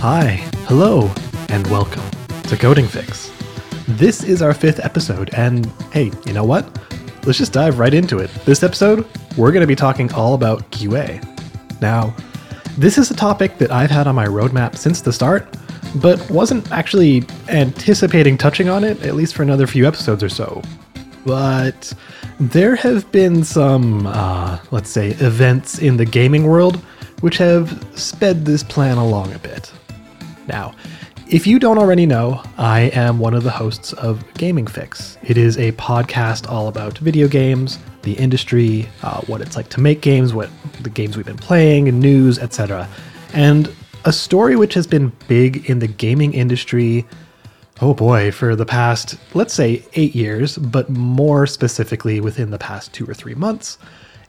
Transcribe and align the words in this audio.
Hi, 0.00 0.40
hello, 0.68 1.12
and 1.48 1.66
welcome 1.66 2.08
to 2.44 2.56
Coding 2.56 2.84
Fyx. 2.84 3.32
This 3.98 4.22
is 4.22 4.42
our 4.42 4.54
fifth 4.54 4.78
episode, 4.84 5.34
and 5.34 5.66
hey, 5.92 6.12
you 6.24 6.32
know 6.32 6.44
what? 6.44 6.70
Let's 7.26 7.38
just 7.38 7.52
dive 7.52 7.80
right 7.80 7.92
into 7.92 8.20
it. 8.20 8.30
This 8.44 8.62
episode, 8.62 9.08
we're 9.36 9.50
going 9.50 9.62
to 9.62 9.66
be 9.66 9.74
talking 9.74 10.12
all 10.12 10.34
about 10.34 10.70
QA. 10.70 11.20
Now, 11.80 12.14
this 12.76 12.96
is 12.96 13.10
a 13.10 13.14
topic 13.16 13.58
that 13.58 13.72
I've 13.72 13.90
had 13.90 14.06
on 14.06 14.14
my 14.14 14.26
roadmap 14.26 14.76
since 14.76 15.00
the 15.00 15.12
start, 15.12 15.56
but 15.96 16.30
wasn't 16.30 16.70
actually 16.70 17.24
anticipating 17.48 18.38
touching 18.38 18.68
on 18.68 18.84
it, 18.84 19.02
at 19.02 19.16
least 19.16 19.34
for 19.34 19.42
another 19.42 19.66
few 19.66 19.84
episodes 19.84 20.22
or 20.22 20.28
so. 20.28 20.62
But 21.26 21.92
there 22.38 22.76
have 22.76 23.10
been 23.10 23.42
some, 23.42 24.06
uh, 24.06 24.60
let's 24.70 24.90
say, 24.90 25.08
events 25.08 25.80
in 25.80 25.96
the 25.96 26.04
gaming 26.04 26.44
world 26.44 26.76
which 27.20 27.36
have 27.38 27.84
sped 27.98 28.44
this 28.44 28.62
plan 28.62 28.96
along 28.96 29.32
a 29.32 29.38
bit. 29.40 29.72
Now, 30.48 30.74
if 31.28 31.46
you 31.46 31.58
don't 31.58 31.76
already 31.76 32.06
know, 32.06 32.42
I 32.56 32.90
am 32.94 33.18
one 33.18 33.34
of 33.34 33.44
the 33.44 33.50
hosts 33.50 33.92
of 33.92 34.24
Gaming 34.34 34.64
Fyx. 34.64 35.18
It 35.22 35.36
is 35.36 35.58
a 35.58 35.72
podcast 35.72 36.50
all 36.50 36.68
about 36.68 36.96
video 36.98 37.28
games, 37.28 37.78
the 38.02 38.14
industry, 38.14 38.88
uh, 39.02 39.20
what 39.22 39.42
it's 39.42 39.54
like 39.54 39.68
to 39.70 39.80
make 39.80 40.00
games, 40.00 40.32
what 40.32 40.48
the 40.80 40.88
games 40.88 41.18
we've 41.18 41.26
been 41.26 41.36
playing, 41.36 41.84
news, 42.00 42.38
etc. 42.38 42.88
And 43.34 43.70
a 44.06 44.12
story 44.12 44.56
which 44.56 44.72
has 44.72 44.86
been 44.86 45.12
big 45.28 45.68
in 45.68 45.80
the 45.80 45.86
gaming 45.86 46.32
industry, 46.32 47.04
oh 47.82 47.92
boy, 47.92 48.32
for 48.32 48.56
the 48.56 48.64
past, 48.64 49.18
let's 49.34 49.52
say, 49.52 49.84
eight 49.94 50.14
years, 50.14 50.56
but 50.56 50.88
more 50.88 51.46
specifically 51.46 52.20
within 52.20 52.50
the 52.50 52.58
past 52.58 52.94
two 52.94 53.04
or 53.04 53.12
three 53.12 53.34
months, 53.34 53.76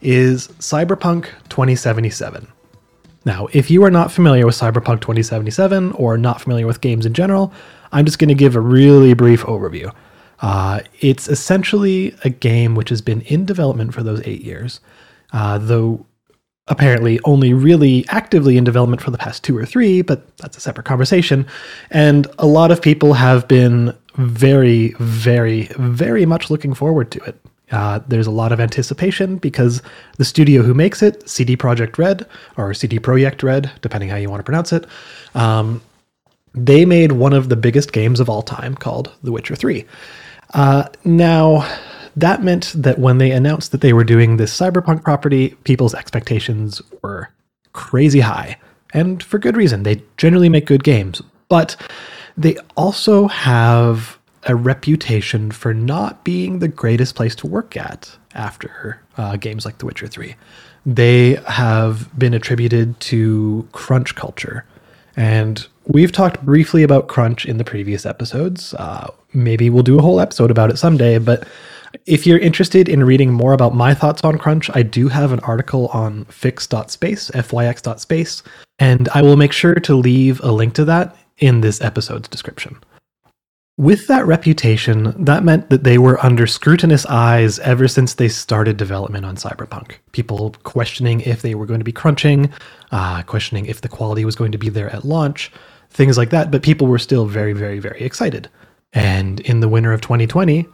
is 0.02 0.50
Cyberpunk 0.60 1.28
2077. 1.48 2.46
Now, 3.30 3.48
if 3.54 3.70
you 3.70 3.84
are 3.84 3.92
not 3.92 4.12
familiar 4.12 4.44
with 4.48 4.56
Cyberpunk 4.56 5.02
2077 5.02 5.92
or 5.92 6.18
not 6.18 6.42
familiar 6.42 6.66
with 6.66 6.82
games 6.82 7.06
in 7.06 7.14
general, 7.14 7.54
I'm 7.92 8.04
just 8.04 8.18
going 8.18 8.30
to 8.30 8.34
give 8.34 8.56
a 8.56 8.60
really 8.60 9.14
brief 9.14 9.44
overview. 9.44 9.94
Uh, 10.40 10.80
it's 11.02 11.28
essentially 11.28 12.16
a 12.24 12.32
game 12.32 12.74
which 12.74 12.90
has 12.90 13.04
been 13.04 13.22
in 13.22 13.46
development 13.46 13.94
for 13.94 14.02
those 14.02 14.20
eight 14.26 14.42
years, 14.42 14.80
uh, 15.32 15.60
though 15.60 16.08
apparently 16.70 17.20
only 17.24 17.54
really 17.54 18.04
actively 18.10 18.58
in 18.58 18.64
development 18.64 19.00
for 19.00 19.12
the 19.12 19.18
past 19.20 19.44
two 19.44 19.56
or 19.56 19.64
three, 19.64 20.02
but 20.02 20.36
that's 20.38 20.58
a 20.58 20.60
separate 20.60 20.88
conversation. 20.88 21.46
And 21.92 22.26
a 22.40 22.48
lot 22.48 22.72
of 22.72 22.82
people 22.82 23.14
have 23.14 23.48
been 23.48 23.96
very, 24.16 24.96
very, 24.98 25.66
very 25.78 26.26
much 26.26 26.50
looking 26.50 26.74
forward 26.74 27.12
to 27.12 27.20
it. 27.26 27.40
Uh, 27.72 28.00
there's 28.08 28.28
a 28.28 28.32
lot 28.32 28.52
of 28.52 28.60
anticipation 28.60 29.38
because 29.38 29.82
the 30.18 30.26
studio 30.26 30.64
who 30.64 30.74
makes 30.74 31.02
it, 31.02 31.28
CD 31.30 31.56
Projekt 31.56 31.98
Red 31.98 32.26
or 32.58 32.74
CD 32.74 33.00
Projekt 33.00 33.44
Red, 33.44 33.72
depending 33.82 34.10
how 34.10 34.16
you 34.16 34.30
want 34.30 34.40
to 34.40 34.44
pronounce 34.44 34.74
it, 34.74 34.86
um, 35.36 35.82
they 36.54 36.86
made 36.86 37.12
one 37.12 37.34
of 37.34 37.50
the 37.50 37.56
biggest 37.56 37.94
games 37.94 38.20
of 38.20 38.30
all 38.30 38.42
time 38.42 38.76
called 38.76 39.14
The 39.24 39.32
Witcher 39.32 39.56
3. 39.56 39.86
Uh, 40.54 40.86
now, 41.06 41.68
that 42.16 42.44
meant 42.44 42.74
that 42.76 43.00
when 43.00 43.20
they 43.20 43.32
announced 43.32 43.72
that 43.72 43.82
they 43.82 43.94
were 43.94 44.04
doing 44.04 44.38
this 44.38 44.58
cyberpunk 44.58 45.04
property, 45.04 45.50
people's 45.64 45.94
expectations 45.94 46.82
were 47.04 47.30
crazy 47.74 48.20
high. 48.20 48.58
And 48.94 49.22
for 49.22 49.38
good 49.38 49.56
reason. 49.56 49.84
They 49.84 50.02
generally 50.18 50.50
make 50.50 50.66
good 50.66 50.84
games. 50.84 51.22
But 51.48 51.76
they 52.38 52.58
also 52.76 53.28
have 53.28 54.19
a 54.44 54.56
reputation 54.56 55.52
for 55.52 55.74
not 55.74 56.24
being 56.24 56.60
the 56.60 56.68
greatest 56.68 57.16
place 57.16 57.36
to 57.36 57.48
work 57.48 57.76
at 57.76 58.18
after 58.34 59.02
uh, 59.18 59.36
games 59.36 59.66
like 59.66 59.80
The 59.80 59.86
Witcher 59.86 60.08
3. 60.08 60.36
They 60.86 61.36
have 61.48 62.18
been 62.18 62.34
attributed 62.34 63.00
to 63.02 63.68
crunch 63.72 64.16
culture. 64.16 64.66
And 65.16 65.68
we've 65.88 66.12
talked 66.12 66.46
briefly 66.46 66.84
about 66.84 67.08
crunch 67.08 67.46
in 67.46 67.58
the 67.58 67.64
previous 67.66 68.06
episodes. 68.06 68.74
Uh, 68.76 69.12
maybe 69.34 69.70
we'll 69.70 69.84
do 69.84 70.00
a 70.00 70.02
whole 70.02 70.20
episode 70.20 70.52
about 70.52 70.70
it 70.70 70.78
someday. 70.78 71.18
But 71.18 71.46
if 72.06 72.26
you're 72.26 72.40
interested 72.40 72.88
in 72.88 73.04
reading 73.04 73.34
more 73.34 73.54
about 73.54 73.76
my 73.76 73.94
thoughts 73.94 74.24
on 74.24 74.38
crunch, 74.38 74.70
I 74.74 74.84
do 74.84 75.10
have 75.10 75.32
an 75.32 75.40
article 75.42 75.88
on 75.88 76.26
fix.space, 76.26 77.32
fyx.space, 77.32 78.44
and 78.78 79.10
I 79.10 79.22
will 79.22 79.38
make 79.38 79.52
sure 79.52 79.76
to 79.76 79.96
leave 79.96 80.40
a 80.42 80.52
link 80.52 80.76
to 80.76 80.86
that 80.86 81.16
in 81.40 81.62
this 81.62 81.82
episode's 81.82 82.28
description. 82.28 82.80
With 83.80 84.08
that 84.08 84.28
reputation, 84.28 85.16
that 85.24 85.46
meant 85.46 85.70
that 85.70 85.86
they 85.86 85.98
were 85.98 86.20
under 86.20 86.46
scrutinous 86.46 87.06
eyes 87.06 87.60
ever 87.60 87.88
since 87.88 88.14
they 88.14 88.28
started 88.28 88.76
development 88.76 89.26
on 89.26 89.38
Cyberpunk. 89.38 89.94
People 90.12 90.54
questioning 90.64 91.22
if 91.22 91.44
they 91.44 91.56
were 91.56 91.66
going 91.66 91.80
to 91.80 91.86
be 91.86 91.94
crunching, 91.94 92.52
uh, 92.92 93.24
questioning 93.24 93.68
if 93.68 93.80
the 93.80 93.88
quality 93.88 94.26
was 94.26 94.36
going 94.36 94.52
to 94.52 94.58
be 94.58 94.68
there 94.68 94.90
at 94.90 95.06
launch, 95.06 95.50
things 95.92 96.18
like 96.18 96.30
that. 96.32 96.52
But 96.52 96.62
people 96.62 96.88
were 96.88 97.00
still 97.00 97.26
very, 97.26 97.54
very, 97.54 97.80
very 97.80 98.02
excited. 98.02 98.50
And 98.92 99.40
in 99.40 99.62
the 99.62 99.70
winter 99.70 99.94
of 99.94 100.02
2020, 100.02 100.68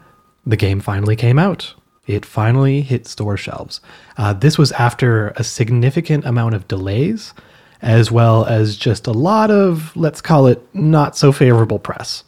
the 0.47 0.57
game 0.57 0.79
finally 0.79 1.15
came 1.15 1.37
out. 1.37 1.75
It 2.07 2.25
finally 2.25 2.81
hit 2.81 3.05
store 3.05 3.37
shelves. 3.37 3.81
Uh, 4.17 4.33
this 4.33 4.57
was 4.57 4.71
after 4.71 5.27
a 5.35 5.43
significant 5.43 6.25
amount 6.25 6.55
of 6.55 6.67
delays, 6.67 7.35
as 7.83 8.11
well 8.11 8.45
as 8.45 8.75
just 8.75 9.05
a 9.05 9.11
lot 9.11 9.51
of, 9.51 9.95
let's 9.95 10.21
call 10.21 10.47
it, 10.47 10.67
not 10.73 11.15
so 11.15 11.31
favorable 11.31 11.77
press 11.77 12.23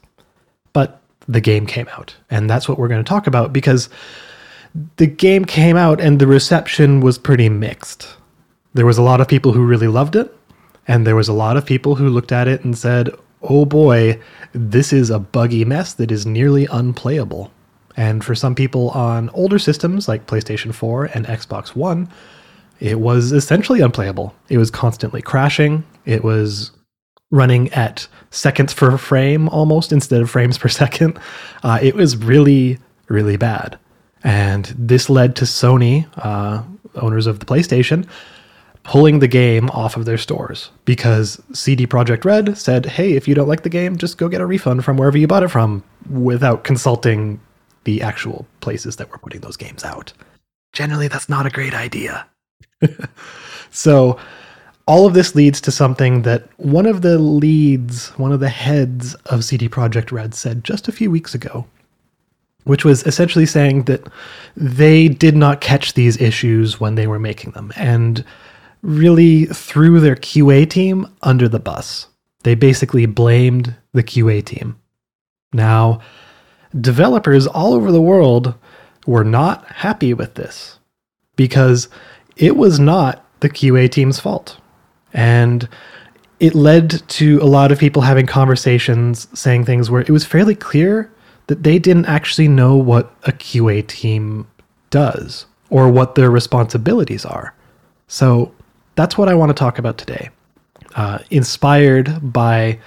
but 0.78 1.02
the 1.28 1.42
game 1.42 1.66
came 1.66 1.88
out. 1.88 2.16
And 2.30 2.48
that's 2.48 2.70
what 2.70 2.78
we're 2.78 2.88
going 2.88 3.04
to 3.04 3.10
talk 3.10 3.26
about 3.26 3.52
because 3.52 3.90
the 4.98 5.08
game 5.08 5.44
came 5.44 5.76
out 5.76 6.00
and 6.00 6.20
the 6.20 6.28
reception 6.28 7.02
was 7.02 7.18
pretty 7.18 7.50
mixed. 7.50 8.16
There 8.76 8.86
was 8.86 9.00
a 9.00 9.02
lot 9.02 9.20
of 9.20 9.28
people 9.28 9.54
who 9.54 9.66
really 9.66 9.88
loved 9.88 10.16
it, 10.16 10.32
and 10.88 11.08
there 11.08 11.16
was 11.16 11.28
a 11.28 11.34
lot 11.34 11.58
of 11.58 11.66
people 11.66 11.96
who 11.96 12.10
looked 12.10 12.32
at 12.32 12.48
it 12.48 12.64
and 12.64 12.78
said, 12.78 13.10
oh 13.42 13.66
boy, 13.66 14.22
this 14.54 14.94
is 14.94 15.10
a 15.10 15.18
buggy 15.18 15.66
mess 15.66 15.96
that 15.96 16.12
is 16.12 16.28
nearly 16.28 16.68
unplayable. 16.68 17.52
And 17.96 18.24
for 18.24 18.36
some 18.36 18.54
people 18.54 18.92
on 18.92 19.32
older 19.32 19.58
systems 19.58 20.08
like 20.08 20.28
PlayStation 20.28 20.76
4 20.76 21.06
and 21.06 21.26
Xbox 21.26 21.70
One, 21.70 22.08
it 22.80 23.00
was 23.00 23.32
essentially 23.32 23.82
unplayable. 23.82 24.36
It 24.50 24.60
was 24.60 24.70
constantly 24.70 25.24
crashing. 25.24 25.84
It 26.06 26.24
was 26.24 26.70
running 27.32 27.72
at 27.74 28.08
seconds 28.32 28.74
per 28.74 28.98
frame 28.98 29.50
almost 29.50 29.92
instead 29.92 30.22
of 30.22 30.30
frames 30.30 30.58
per 30.58 30.68
second. 30.70 31.20
Uh, 31.64 31.80
it 31.82 31.96
was 31.96 32.18
really, 32.18 32.78
really 33.08 33.38
bad. 33.38 33.78
And 34.24 34.66
this 34.78 35.10
led 35.10 35.36
to 35.38 35.46
Sony, 35.46 36.08
uh, 36.18 36.64
owners 36.96 37.28
of 37.28 37.40
the 37.40 37.46
PlayStation, 37.46 38.08
pulling 38.84 39.20
the 39.20 39.28
game 39.28 39.70
off 39.72 39.98
of 39.98 40.06
their 40.06 40.18
stores 40.18 40.72
because 40.86 41.42
CD 41.54 41.86
Projekt 41.86 42.24
Red 42.24 42.58
said, 42.58 42.86
hey, 42.86 43.14
if 43.14 43.28
you 43.28 43.36
don't 43.36 43.48
like 43.48 43.64
the 43.64 43.70
game, 43.70 43.98
just 43.98 44.18
go 44.18 44.30
get 44.30 44.42
a 44.42 44.46
refund 44.46 44.86
from 44.86 44.98
wherever 44.98 45.18
you 45.18 45.28
bought 45.28 45.44
it 45.44 45.50
from 45.50 45.84
without 46.10 46.64
consulting 46.64 47.40
the 47.84 48.02
actual 48.02 48.48
places 48.62 48.96
that 48.96 49.12
were 49.12 49.18
putting 49.18 49.42
those 49.42 49.58
games 49.58 49.84
out. 49.84 50.14
Generally, 50.74 51.10
that's 51.10 51.30
not 51.30 51.46
a 51.46 51.50
great 51.50 51.74
idea. 51.74 52.28
so, 53.72 54.18
all 54.88 55.06
of 55.06 55.14
this 55.14 55.36
leads 55.36 55.60
to 55.62 55.72
something 55.72 56.22
that 56.22 56.48
one 56.58 56.86
of 56.86 57.02
the 57.02 57.20
leads, 57.20 58.10
one 58.12 58.32
of 58.32 58.40
the 58.40 58.50
heads 58.50 59.16
of 59.26 59.44
CD 59.44 59.68
Projekt 59.68 60.12
Red 60.12 60.34
said 60.34 60.64
just 60.64 60.88
a 60.88 60.94
few 60.94 61.12
weeks 61.12 61.36
ago, 61.36 61.68
which 62.64 62.86
was 62.86 63.04
essentially 63.04 63.46
saying 63.46 63.84
that 63.84 64.08
they 64.56 65.10
did 65.10 65.36
not 65.36 65.60
catch 65.60 65.94
these 65.94 66.20
issues 66.22 66.80
when 66.80 66.96
they 66.96 67.06
were 67.06 67.20
making 67.20 67.52
them 67.52 67.74
and 67.76 68.24
really 68.82 69.46
threw 69.48 70.00
their 70.00 70.16
QA 70.16 70.70
team 70.70 71.06
under 71.22 71.50
the 71.50 71.60
bus. 71.60 72.08
They 72.44 72.56
basically 72.56 73.06
blamed 73.06 73.76
the 73.92 74.04
QA 74.04 74.44
team. 74.46 74.80
Now, 75.52 76.00
developers 76.80 77.46
all 77.46 77.74
over 77.74 77.92
the 77.92 78.02
world 78.02 78.54
were 79.06 79.26
not 79.26 79.66
happy 79.68 80.14
with 80.14 80.36
this 80.36 80.80
because 81.36 81.90
it 82.38 82.56
was 82.56 82.80
not 82.80 83.26
the 83.42 83.50
QA 83.50 83.92
team's 83.92 84.20
fault. 84.20 84.60
And 85.14 85.68
it 86.40 86.54
led 86.54 87.08
to 87.10 87.40
a 87.42 87.46
lot 87.46 87.72
of 87.72 87.80
people 87.80 88.02
having 88.02 88.26
conversations 88.26 89.28
saying 89.38 89.66
things 89.66 89.90
where 89.90 90.02
it 90.02 90.10
was 90.10 90.26
fairly 90.26 90.56
clear 90.56 91.12
that 91.48 91.64
they 91.64 91.80
didn't 91.80 92.06
actually 92.06 92.48
know 92.48 92.76
what 92.76 93.14
a 93.24 93.32
QA 93.32 93.86
team 93.88 94.48
does 94.90 95.46
or 95.70 95.90
what 95.90 96.16
their 96.16 96.30
responsibilities 96.30 97.26
are. 97.26 97.54
So 98.08 98.54
that's 98.96 99.18
what 99.18 99.30
I 99.30 99.34
want 99.34 99.50
to 99.50 99.54
talk 99.54 99.80
about 99.80 99.98
today. 99.98 100.30
Uh, 100.96 101.20
inspired 101.30 102.20
by 102.22 102.80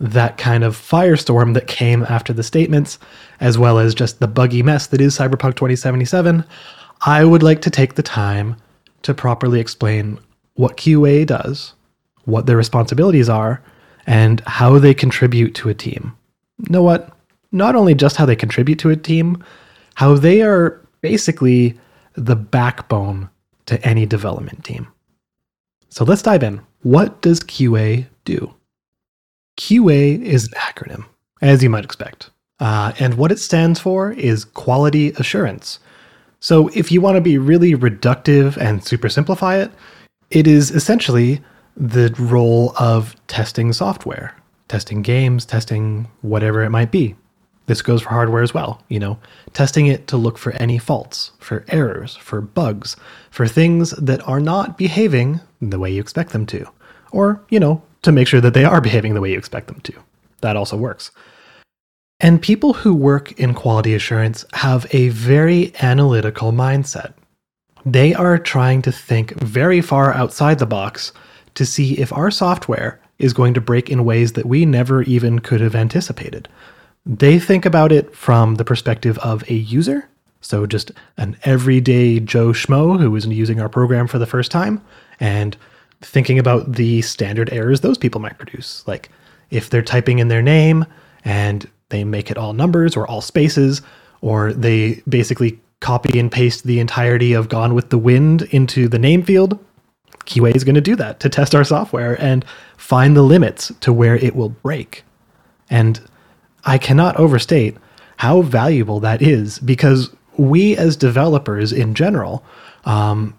that 0.00 0.38
kind 0.38 0.64
of 0.64 0.76
firestorm 0.76 1.54
that 1.54 1.66
came 1.66 2.04
after 2.04 2.32
the 2.32 2.42
statements, 2.42 2.98
as 3.40 3.58
well 3.58 3.78
as 3.78 3.94
just 3.94 4.18
the 4.18 4.28
buggy 4.28 4.62
mess 4.62 4.86
that 4.88 5.00
is 5.00 5.16
Cyberpunk 5.16 5.56
2077, 5.56 6.44
I 7.02 7.24
would 7.24 7.42
like 7.42 7.60
to 7.62 7.70
take 7.70 7.94
the 7.94 8.02
time 8.02 8.56
to 9.02 9.14
properly 9.14 9.60
explain 9.60 10.18
what 10.60 10.76
QA 10.76 11.26
does, 11.26 11.72
what 12.24 12.44
their 12.44 12.56
responsibilities 12.56 13.30
are, 13.30 13.62
and 14.06 14.40
how 14.40 14.78
they 14.78 14.92
contribute 14.92 15.54
to 15.54 15.70
a 15.70 15.74
team. 15.74 16.14
You 16.58 16.70
know 16.70 16.82
what? 16.82 17.16
Not 17.50 17.74
only 17.74 17.94
just 17.94 18.16
how 18.16 18.26
they 18.26 18.36
contribute 18.36 18.78
to 18.80 18.90
a 18.90 18.96
team, 18.96 19.42
how 19.94 20.14
they 20.14 20.42
are 20.42 20.78
basically 21.00 21.78
the 22.14 22.36
backbone 22.36 23.30
to 23.66 23.82
any 23.86 24.04
development 24.04 24.62
team. 24.62 24.86
So 25.88 26.04
let's 26.04 26.22
dive 26.22 26.42
in. 26.42 26.60
What 26.82 27.22
does 27.22 27.40
QA 27.40 28.06
do? 28.26 28.54
QA 29.58 30.22
is 30.22 30.46
an 30.48 30.52
acronym, 30.58 31.06
as 31.40 31.62
you 31.62 31.70
might 31.70 31.84
expect. 31.84 32.28
Uh, 32.58 32.92
and 32.98 33.14
what 33.14 33.32
it 33.32 33.38
stands 33.38 33.80
for 33.80 34.12
is 34.12 34.44
quality 34.44 35.12
assurance. 35.12 35.78
So 36.38 36.68
if 36.68 36.92
you 36.92 37.00
want 37.00 37.16
to 37.16 37.22
be 37.22 37.38
really 37.38 37.72
reductive 37.72 38.58
and 38.58 38.84
super 38.84 39.08
simplify 39.08 39.56
it, 39.56 39.70
it 40.30 40.46
is 40.46 40.70
essentially 40.70 41.42
the 41.76 42.14
role 42.18 42.72
of 42.78 43.16
testing 43.26 43.72
software, 43.72 44.34
testing 44.68 45.02
games, 45.02 45.44
testing 45.44 46.08
whatever 46.22 46.62
it 46.62 46.70
might 46.70 46.90
be. 46.90 47.16
This 47.66 47.82
goes 47.82 48.02
for 48.02 48.08
hardware 48.10 48.42
as 48.42 48.52
well, 48.52 48.82
you 48.88 48.98
know, 48.98 49.18
testing 49.52 49.86
it 49.86 50.08
to 50.08 50.16
look 50.16 50.38
for 50.38 50.52
any 50.52 50.78
faults, 50.78 51.32
for 51.38 51.64
errors, 51.68 52.16
for 52.16 52.40
bugs, 52.40 52.96
for 53.30 53.46
things 53.46 53.90
that 53.92 54.26
are 54.26 54.40
not 54.40 54.76
behaving 54.76 55.40
the 55.60 55.78
way 55.78 55.92
you 55.92 56.00
expect 56.00 56.30
them 56.30 56.46
to, 56.46 56.68
or, 57.12 57.40
you 57.48 57.60
know, 57.60 57.82
to 58.02 58.10
make 58.10 58.26
sure 58.26 58.40
that 58.40 58.54
they 58.54 58.64
are 58.64 58.80
behaving 58.88 59.14
the 59.14 59.20
way 59.20 59.30
you 59.30 59.38
expect 59.38 59.68
them 59.68 59.80
to. 59.82 59.92
That 60.40 60.56
also 60.56 60.76
works. 60.76 61.12
And 62.18 62.42
people 62.42 62.74
who 62.74 62.94
work 62.94 63.32
in 63.32 63.54
quality 63.54 63.94
assurance 63.94 64.44
have 64.54 64.86
a 64.90 65.08
very 65.08 65.72
analytical 65.80 66.52
mindset. 66.52 67.14
They 67.84 68.14
are 68.14 68.38
trying 68.38 68.82
to 68.82 68.92
think 68.92 69.32
very 69.40 69.80
far 69.80 70.12
outside 70.12 70.58
the 70.58 70.66
box 70.66 71.12
to 71.54 71.66
see 71.66 71.98
if 71.98 72.12
our 72.12 72.30
software 72.30 73.00
is 73.18 73.32
going 73.32 73.54
to 73.54 73.60
break 73.60 73.90
in 73.90 74.04
ways 74.04 74.32
that 74.32 74.46
we 74.46 74.64
never 74.64 75.02
even 75.02 75.38
could 75.38 75.60
have 75.60 75.74
anticipated. 75.74 76.48
They 77.04 77.38
think 77.38 77.64
about 77.64 77.92
it 77.92 78.14
from 78.14 78.56
the 78.56 78.64
perspective 78.64 79.18
of 79.18 79.48
a 79.50 79.54
user, 79.54 80.08
so 80.40 80.66
just 80.66 80.92
an 81.16 81.36
everyday 81.44 82.20
Joe 82.20 82.48
Schmo 82.48 82.98
who 82.98 83.14
is 83.16 83.26
using 83.26 83.60
our 83.60 83.68
program 83.68 84.06
for 84.06 84.18
the 84.18 84.26
first 84.26 84.50
time, 84.50 84.82
and 85.18 85.56
thinking 86.02 86.38
about 86.38 86.72
the 86.72 87.02
standard 87.02 87.52
errors 87.52 87.80
those 87.80 87.98
people 87.98 88.20
might 88.20 88.38
produce. 88.38 88.86
Like 88.86 89.10
if 89.50 89.68
they're 89.68 89.82
typing 89.82 90.18
in 90.18 90.28
their 90.28 90.42
name 90.42 90.86
and 91.24 91.68
they 91.90 92.04
make 92.04 92.30
it 92.30 92.38
all 92.38 92.52
numbers 92.52 92.96
or 92.96 93.06
all 93.06 93.20
spaces, 93.20 93.82
or 94.22 94.52
they 94.52 95.02
basically 95.08 95.58
copy 95.80 96.18
and 96.18 96.30
paste 96.30 96.64
the 96.64 96.78
entirety 96.78 97.32
of 97.32 97.48
Gone 97.48 97.74
with 97.74 97.90
the 97.90 97.98
Wind 97.98 98.42
into 98.50 98.88
the 98.88 98.98
name 98.98 99.22
field. 99.22 99.58
QA 100.26 100.54
is 100.54 100.64
going 100.64 100.74
to 100.74 100.80
do 100.80 100.96
that 100.96 101.20
to 101.20 101.28
test 101.28 101.54
our 101.54 101.64
software 101.64 102.20
and 102.22 102.44
find 102.76 103.16
the 103.16 103.22
limits 103.22 103.72
to 103.80 103.92
where 103.92 104.16
it 104.16 104.36
will 104.36 104.50
break. 104.50 105.04
And 105.70 106.00
I 106.64 106.78
cannot 106.78 107.16
overstate 107.16 107.76
how 108.18 108.42
valuable 108.42 109.00
that 109.00 109.22
is 109.22 109.58
because 109.60 110.14
we, 110.36 110.76
as 110.76 110.96
developers 110.96 111.72
in 111.72 111.94
general, 111.94 112.44
um, 112.84 113.36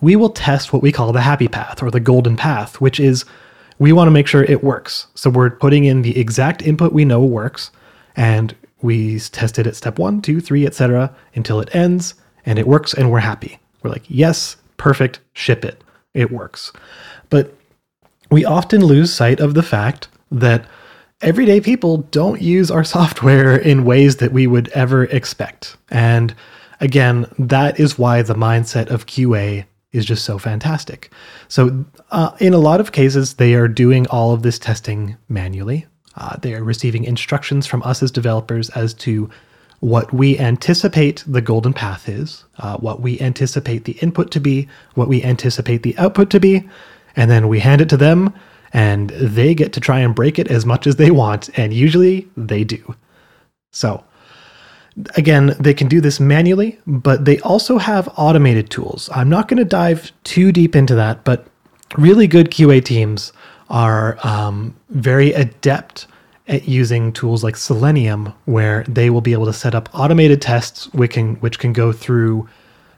we 0.00 0.16
will 0.16 0.30
test 0.30 0.72
what 0.72 0.82
we 0.82 0.92
call 0.92 1.12
the 1.12 1.20
happy 1.20 1.48
path 1.48 1.82
or 1.82 1.90
the 1.90 2.00
golden 2.00 2.36
path, 2.36 2.80
which 2.80 3.00
is 3.00 3.24
we 3.78 3.92
want 3.92 4.06
to 4.06 4.12
make 4.12 4.26
sure 4.26 4.44
it 4.44 4.62
works. 4.62 5.06
So 5.14 5.30
we're 5.30 5.50
putting 5.50 5.84
in 5.84 6.02
the 6.02 6.18
exact 6.18 6.62
input 6.62 6.92
we 6.92 7.04
know 7.04 7.22
works, 7.24 7.70
and 8.16 8.54
we 8.82 9.18
test 9.18 9.58
it 9.58 9.66
at 9.66 9.76
step 9.76 9.98
one, 9.98 10.20
two, 10.20 10.40
three, 10.40 10.66
etc., 10.66 11.14
until 11.34 11.60
it 11.60 11.74
ends 11.74 12.14
and 12.44 12.58
it 12.58 12.66
works, 12.66 12.92
and 12.92 13.10
we're 13.10 13.20
happy. 13.20 13.58
We're 13.82 13.90
like, 13.90 14.04
yes, 14.08 14.56
perfect, 14.76 15.20
ship 15.32 15.64
it. 15.64 15.82
It 16.14 16.30
works. 16.30 16.72
But 17.30 17.54
we 18.30 18.44
often 18.44 18.84
lose 18.84 19.12
sight 19.12 19.40
of 19.40 19.54
the 19.54 19.62
fact 19.62 20.08
that 20.30 20.66
everyday 21.20 21.60
people 21.60 21.98
don't 21.98 22.40
use 22.40 22.70
our 22.70 22.84
software 22.96 23.56
in 23.56 23.84
ways 23.84 24.16
that 24.16 24.32
we 24.32 24.46
would 24.46 24.68
ever 24.70 25.04
expect. 25.04 25.76
And 25.90 26.34
again, 26.80 27.26
that 27.38 27.78
is 27.78 27.98
why 27.98 28.22
the 28.22 28.34
mindset 28.34 28.90
of 28.90 29.06
QA 29.06 29.64
is 29.92 30.04
just 30.04 30.24
so 30.24 30.38
fantastic. 30.38 31.12
So, 31.48 31.84
uh, 32.10 32.32
in 32.40 32.54
a 32.54 32.58
lot 32.58 32.80
of 32.80 32.92
cases, 32.92 33.34
they 33.34 33.54
are 33.54 33.68
doing 33.68 34.06
all 34.06 34.32
of 34.32 34.42
this 34.42 34.58
testing 34.58 35.16
manually. 35.28 35.86
Uh, 36.16 36.36
they 36.36 36.54
are 36.54 36.64
receiving 36.64 37.04
instructions 37.04 37.66
from 37.66 37.82
us 37.82 38.02
as 38.02 38.10
developers 38.10 38.70
as 38.70 38.94
to 38.94 39.30
what 39.80 40.12
we 40.12 40.38
anticipate 40.38 41.24
the 41.26 41.40
golden 41.40 41.72
path 41.72 42.08
is, 42.08 42.44
uh, 42.58 42.76
what 42.76 43.00
we 43.00 43.18
anticipate 43.20 43.84
the 43.84 43.98
input 44.00 44.30
to 44.30 44.38
be, 44.38 44.68
what 44.94 45.08
we 45.08 45.24
anticipate 45.24 45.82
the 45.82 45.96
output 45.98 46.30
to 46.30 46.38
be, 46.38 46.68
and 47.16 47.28
then 47.30 47.48
we 47.48 47.58
hand 47.58 47.80
it 47.80 47.88
to 47.88 47.96
them, 47.96 48.32
and 48.72 49.10
they 49.10 49.54
get 49.54 49.72
to 49.72 49.80
try 49.80 49.98
and 49.98 50.14
break 50.14 50.38
it 50.38 50.48
as 50.48 50.64
much 50.64 50.86
as 50.86 50.96
they 50.96 51.10
want, 51.10 51.50
and 51.58 51.74
usually 51.74 52.28
they 52.36 52.62
do. 52.62 52.94
So, 53.72 54.04
again, 55.16 55.56
they 55.58 55.74
can 55.74 55.88
do 55.88 56.00
this 56.00 56.20
manually, 56.20 56.78
but 56.86 57.24
they 57.24 57.40
also 57.40 57.78
have 57.78 58.08
automated 58.16 58.70
tools. 58.70 59.10
I'm 59.12 59.28
not 59.28 59.48
going 59.48 59.58
to 59.58 59.64
dive 59.64 60.12
too 60.22 60.52
deep 60.52 60.76
into 60.76 60.94
that, 60.94 61.24
but 61.24 61.48
really 61.98 62.28
good 62.28 62.50
QA 62.50 62.84
teams 62.84 63.32
are 63.72 64.18
um, 64.22 64.76
very 64.90 65.32
adept 65.32 66.06
at 66.46 66.68
using 66.68 67.12
tools 67.12 67.42
like 67.42 67.56
Selenium, 67.56 68.32
where 68.44 68.84
they 68.84 69.10
will 69.10 69.20
be 69.20 69.32
able 69.32 69.46
to 69.46 69.52
set 69.52 69.74
up 69.74 69.88
automated 69.92 70.42
tests 70.42 70.92
which 70.92 71.12
can, 71.12 71.36
which 71.36 71.58
can 71.58 71.72
go 71.72 71.90
through 71.92 72.48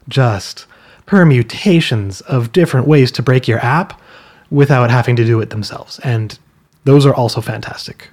just 0.09 0.67
permutations 1.07 2.21
of 2.23 2.53
different 2.53 2.87
ways 2.87 3.13
to 3.13 3.23
break 3.23 3.47
your 3.47 3.61
app 3.61 4.01
without 4.51 4.91
having 4.91 5.17
to 5.17 5.25
do 5.25 5.41
it 5.41 5.51
themselves. 5.51 5.99
And 6.01 6.39
those 6.85 7.07
are 7.07 7.15
also 7.15 7.41
fantastic. 7.41 8.11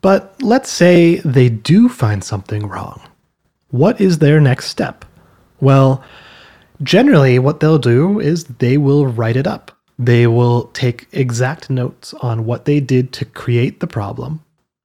But 0.00 0.34
let's 0.42 0.70
say 0.70 1.16
they 1.16 1.48
do 1.48 1.88
find 1.88 2.22
something 2.22 2.66
wrong. 2.66 3.00
What 3.70 4.00
is 4.00 4.18
their 4.18 4.40
next 4.40 4.68
step? 4.68 5.04
Well, 5.60 6.04
generally, 6.82 7.38
what 7.38 7.60
they'll 7.60 7.78
do 7.78 8.20
is 8.20 8.44
they 8.44 8.76
will 8.76 9.06
write 9.06 9.36
it 9.36 9.46
up. 9.46 9.77
They 9.98 10.26
will 10.26 10.64
take 10.68 11.08
exact 11.12 11.70
notes 11.70 12.14
on 12.14 12.44
what 12.44 12.64
they 12.64 12.80
did 12.80 13.12
to 13.14 13.24
create 13.24 13.80
the 13.80 13.86
problem. 13.86 14.42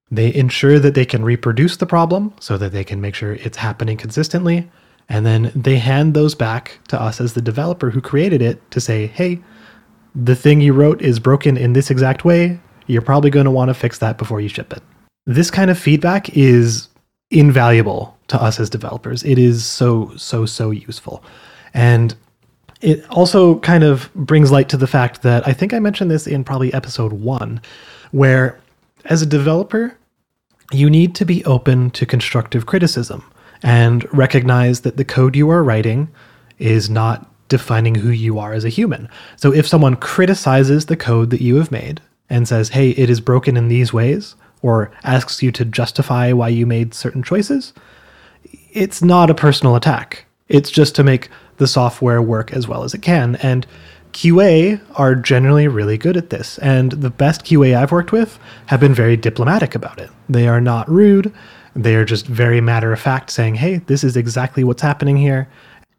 They 0.10 0.34
ensure 0.34 0.80
that 0.80 0.96
they 0.96 1.06
can 1.06 1.24
reproduce 1.24 1.78
the 1.78 1.86
problem 1.86 2.34
so 2.40 2.58
that 2.58 2.72
they 2.72 2.84
can 2.84 3.02
make 3.02 3.16
sure 3.16 3.34
it's 3.34 3.58
happening 3.58 3.98
consistently. 3.98 4.70
And 5.10 5.26
then 5.26 5.52
they 5.56 5.78
hand 5.78 6.14
those 6.14 6.34
back 6.34 6.80
to 6.88 7.00
us 7.00 7.20
as 7.20 7.34
the 7.34 7.42
developer 7.42 7.90
who 7.90 8.02
created 8.02 8.42
it 8.42 8.72
to 8.72 8.80
say, 8.80 9.08
hey, 9.08 9.40
the 10.16 10.36
thing 10.36 10.62
you 10.62 10.74
wrote 10.74 11.02
is 11.02 11.20
broken 11.20 11.58
in 11.58 11.74
this 11.74 11.90
exact 11.90 12.24
way. 12.26 12.60
You're 12.88 13.02
probably 13.02 13.30
going 13.30 13.46
to 13.46 13.52
want 13.52 13.70
to 13.70 13.74
fix 13.74 14.00
that 14.00 14.18
before 14.18 14.42
you 14.42 14.50
ship 14.50 14.72
it. 14.74 14.84
This 15.26 15.50
kind 15.50 15.72
of 15.72 15.80
feedback 15.80 16.36
is 16.38 16.90
invaluable 17.32 18.18
to 18.28 18.42
us 18.42 18.60
as 18.60 18.70
developers. 18.70 19.24
It 19.24 19.38
is 19.40 19.66
so, 19.66 20.16
so, 20.16 20.46
so 20.46 20.72
useful. 20.72 21.24
And 21.74 22.16
it 22.84 23.10
also 23.10 23.60
kind 23.60 23.84
of 23.84 24.14
brings 24.14 24.52
light 24.52 24.68
to 24.70 24.78
the 24.78 24.88
fact 24.88 25.22
that 25.22 25.48
I 25.48 25.54
think 25.54 25.74
I 25.74 25.80
mentioned 25.80 26.12
this 26.12 26.28
in 26.28 26.44
probably 26.44 26.74
episode 26.74 27.14
one, 27.14 27.62
where 28.12 28.60
as 29.06 29.22
a 29.22 29.26
developer, 29.26 29.98
you 30.72 30.90
need 30.90 31.16
to 31.16 31.26
be 31.26 31.46
open 31.46 31.92
to 31.92 32.06
constructive 32.06 32.66
criticism 32.66 33.24
and 33.62 34.06
recognize 34.14 34.82
that 34.82 34.98
the 34.98 35.06
code 35.06 35.36
you 35.36 35.50
are 35.50 35.64
writing 35.64 36.10
is 36.60 36.90
not 36.90 37.30
defining 37.48 37.96
who 37.96 38.10
you 38.10 38.38
are 38.38 38.54
as 38.54 38.66
a 38.66 38.70
human. 38.70 39.08
So 39.38 39.54
if 39.54 39.68
someone 39.68 39.96
criticizes 39.96 40.88
the 40.88 40.98
code 40.98 41.30
that 41.30 41.42
you 41.42 41.56
have 41.58 41.72
made 41.72 42.02
and 42.30 42.48
says, 42.48 42.70
hey, 42.70 42.90
it 42.92 43.10
is 43.10 43.22
broken 43.22 43.56
in 43.56 43.70
these 43.70 43.94
ways, 43.94 44.36
or 44.62 44.92
asks 45.04 45.42
you 45.42 45.52
to 45.54 45.66
justify 45.66 46.34
why 46.34 46.50
you 46.50 46.66
made 46.66 46.94
certain 46.94 47.24
choices, 47.24 47.74
it's 48.72 49.02
not 49.02 49.30
a 49.30 49.36
personal 49.36 49.76
attack. 49.76 50.26
It's 50.50 50.72
just 50.72 50.96
to 50.96 51.04
make 51.04 51.30
the 51.58 51.68
software 51.68 52.22
work 52.22 52.52
as 52.54 52.68
well 52.68 52.84
as 52.84 52.94
it 52.94 53.02
can. 53.02 53.36
And 53.38 53.66
QA 54.14 54.80
are 54.96 55.16
generally 55.16 55.68
really 55.68 55.98
good 55.98 56.16
at 56.16 56.30
this. 56.30 56.58
And 56.60 56.92
the 56.92 57.10
best 57.10 57.44
QA 57.44 57.76
I've 57.76 57.92
worked 57.92 58.12
with 58.12 58.40
have 58.68 58.80
been 58.80 58.94
very 58.94 59.18
diplomatic 59.18 59.76
about 59.76 60.00
it. 60.00 60.10
They 60.30 60.48
are 60.48 60.62
not 60.62 60.90
rude. 60.90 61.34
They 61.76 61.96
are 61.96 62.06
just 62.06 62.28
very 62.28 62.62
matter 62.62 62.94
of 62.94 63.00
fact 63.00 63.32
saying, 63.32 63.56
hey, 63.56 63.78
this 63.78 64.04
is 64.04 64.16
exactly 64.16 64.64
what's 64.64 64.82
happening 64.82 65.18
here. 65.18 65.50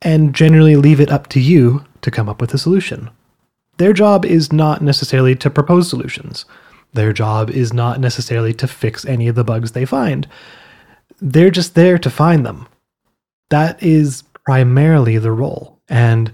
And 0.03 0.35
generally 0.35 0.77
leave 0.77 1.01
it 1.01 1.11
up 1.11 1.29
to 1.29 1.41
you 1.41 1.85
to 2.03 2.11
come 2.11 2.29
up 2.29 2.41
with 2.41 2.55
a 2.55 2.59
solution. 2.59 3.11
Their 3.79 3.93
job 3.93 4.25
is 4.25 4.53
not 4.53 4.83
necessarily 4.83 5.35
to 5.37 5.51
propose 5.51 5.91
solutions. 5.91 6.45
Their 6.93 7.13
job 7.13 7.51
is 7.51 7.73
not 7.73 7.99
necessarily 7.99 8.55
to 8.55 8.69
fix 8.69 9.05
any 9.05 9.27
of 9.27 9.35
the 9.35 9.43
bugs 9.43 9.73
they 9.73 9.85
find. 9.85 10.29
They're 11.21 11.51
just 11.51 11.75
there 11.75 11.99
to 11.99 12.11
find 12.11 12.47
them. 12.47 12.69
That 13.51 13.83
is 13.83 14.23
primarily 14.45 15.19
the 15.19 15.33
role. 15.33 15.79
And 15.89 16.33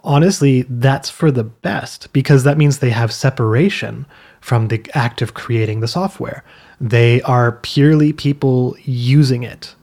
honestly, 0.00 0.62
that's 0.68 1.10
for 1.10 1.30
the 1.30 1.44
best 1.44 2.12
because 2.12 2.44
that 2.44 2.58
means 2.58 2.78
they 2.78 2.90
have 2.90 3.12
separation 3.12 4.06
from 4.40 4.68
the 4.68 4.84
act 4.94 5.22
of 5.22 5.34
creating 5.34 5.80
the 5.80 5.88
software. 5.88 6.44
They 6.80 7.22
are 7.22 7.52
purely 7.62 8.12
people 8.12 8.76
using 8.82 9.42
it. 9.42 9.74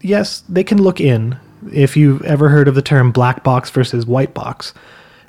Yes, 0.00 0.42
they 0.48 0.64
can 0.64 0.80
look 0.80 1.00
in. 1.00 1.38
If 1.72 1.96
you've 1.96 2.22
ever 2.22 2.48
heard 2.48 2.68
of 2.68 2.74
the 2.74 2.82
term 2.82 3.12
black 3.12 3.42
box 3.42 3.70
versus 3.70 4.06
white 4.06 4.34
box, 4.34 4.72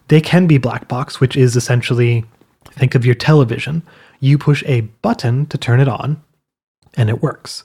they 0.08 0.22
can 0.22 0.48
be 0.48 0.58
black 0.58 0.88
box, 0.88 1.20
which 1.20 1.36
is 1.36 1.56
essentially 1.56 2.24
think 2.72 2.96
of 2.96 3.06
your 3.06 3.15
television. 3.15 3.84
You 4.20 4.38
push 4.38 4.63
a 4.65 4.82
button 4.82 5.46
to 5.48 5.58
turn 5.58 5.79
it 5.79 5.88
on, 5.88 6.22
and 6.96 7.10
it 7.10 7.22
works. 7.22 7.63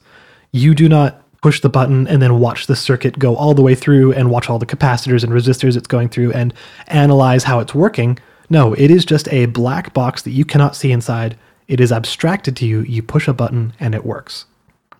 You 0.50 0.74
do 0.74 0.88
not 0.88 1.21
push 1.42 1.60
the 1.60 1.68
button 1.68 2.06
and 2.06 2.22
then 2.22 2.38
watch 2.38 2.66
the 2.66 2.76
circuit 2.76 3.18
go 3.18 3.36
all 3.36 3.52
the 3.52 3.62
way 3.62 3.74
through 3.74 4.12
and 4.12 4.30
watch 4.30 4.48
all 4.48 4.58
the 4.58 4.66
capacitors 4.66 5.22
and 5.22 5.32
resistors 5.32 5.76
it's 5.76 5.88
going 5.88 6.08
through 6.08 6.32
and 6.32 6.54
analyze 6.86 7.44
how 7.44 7.58
it's 7.58 7.74
working. 7.74 8.18
No, 8.48 8.72
it 8.74 8.90
is 8.90 9.04
just 9.04 9.28
a 9.28 9.46
black 9.46 9.92
box 9.92 10.22
that 10.22 10.30
you 10.30 10.44
cannot 10.44 10.76
see 10.76 10.92
inside. 10.92 11.36
It 11.68 11.80
is 11.80 11.92
abstracted 11.92 12.56
to 12.58 12.66
you. 12.66 12.80
You 12.82 13.02
push 13.02 13.28
a 13.28 13.32
button 13.32 13.72
and 13.80 13.94
it 13.94 14.06
works. 14.06 14.46